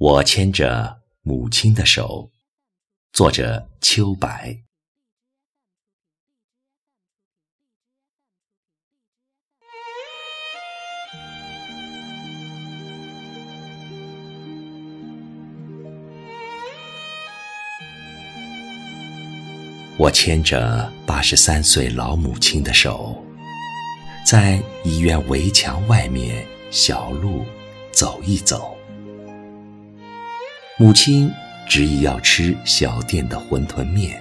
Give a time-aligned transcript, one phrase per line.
[0.00, 2.30] 我牵着母亲的手，
[3.12, 4.62] 作者秋白。
[19.98, 23.22] 我牵着八十三岁老母亲的手，
[24.24, 27.44] 在医院围墙外面小路
[27.92, 28.79] 走一走。
[30.80, 31.30] 母亲
[31.66, 34.18] 执意要吃小店的馄饨面，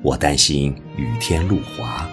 [0.00, 2.08] 我担心雨天路滑，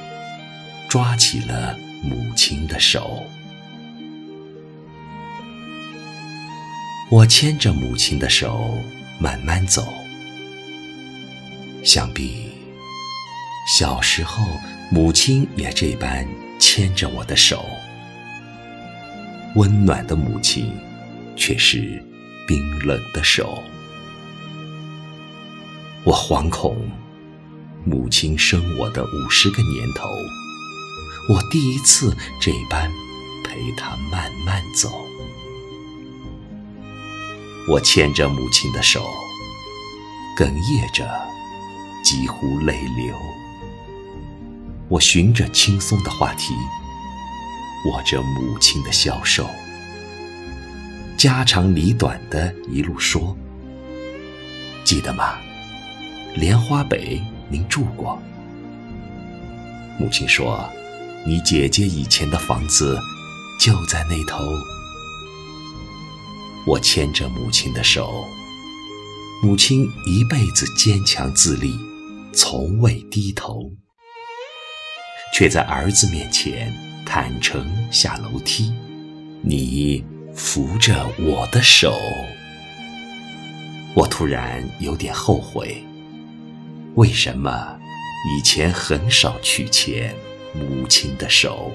[0.89, 3.21] 抓起了母亲的手。
[7.11, 8.75] 我牵着母亲的手
[9.19, 9.85] 慢慢走，
[11.83, 12.49] 想必
[13.77, 14.43] 小时候
[14.89, 17.63] 母亲也这般牵着我的手，
[19.53, 20.73] 温暖的母亲
[21.35, 22.03] 却是。
[22.47, 23.61] 冰冷的手，
[26.05, 26.89] 我惶恐。
[27.83, 30.09] 母亲生我的五十个年头，
[31.29, 32.89] 我第一次这般
[33.43, 34.89] 陪她慢慢走。
[37.67, 39.05] 我牵着母亲的手，
[40.37, 41.05] 哽咽着，
[42.03, 43.13] 几乎泪流。
[44.89, 46.53] 我寻着轻松的话题，
[47.89, 49.49] 握着母亲的小手。
[51.17, 53.35] 家长里短的一路说，
[54.83, 55.39] 记得吗？
[56.35, 58.21] 莲花北您住过。
[59.99, 60.63] 母亲说，
[61.25, 62.99] 你姐姐以前的房子
[63.59, 64.43] 就在那头。
[66.67, 68.23] 我牵着母亲的手，
[69.41, 71.73] 母亲一辈子坚强自立，
[72.31, 73.71] 从未低头，
[75.33, 76.71] 却在儿子面前
[77.07, 78.71] 坦诚下楼梯。
[79.41, 80.05] 你。
[80.37, 81.99] 扶着我的手，
[83.95, 85.83] 我突然有点后悔，
[86.93, 87.75] 为什么
[88.29, 90.13] 以前很少去牵
[90.53, 91.71] 母亲的手？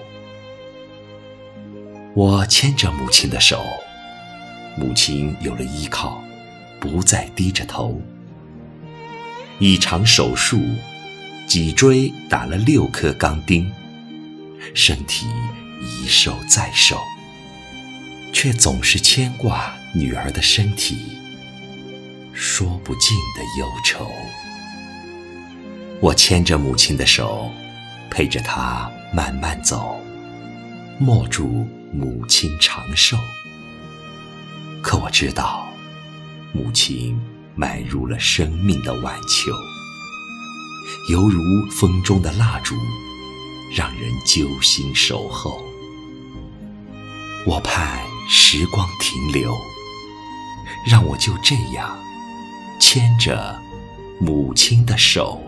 [2.14, 3.64] 我牵着母亲的手，
[4.76, 6.22] 母亲有了依靠，
[6.78, 8.00] 不再低着头。
[9.58, 10.60] 一场手术，
[11.48, 13.70] 脊椎打了六颗钢钉，
[14.72, 15.26] 身体
[15.80, 16.96] 一瘦再瘦。
[18.32, 21.18] 却总是牵挂女儿的身体，
[22.32, 24.10] 说不尽的忧愁。
[26.00, 27.50] 我牵着母亲的手，
[28.10, 30.00] 陪着她慢慢走，
[30.98, 33.16] 默祝母亲长寿。
[34.82, 35.68] 可我知道，
[36.52, 37.20] 母亲
[37.54, 39.52] 迈入了生命的晚秋，
[41.12, 41.40] 犹如
[41.70, 42.74] 风中的蜡烛，
[43.76, 45.62] 让人揪心守候。
[47.46, 48.11] 我盼。
[48.34, 49.54] 时光停留，
[50.86, 51.94] 让我就这样
[52.80, 53.60] 牵着
[54.18, 55.38] 母亲的手。